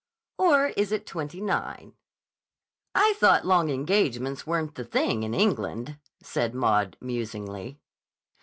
[0.39, 1.93] "Or is it twenty nine."
[2.95, 7.77] "I thought long engagements weren't the thing in England," said Maud, musingly.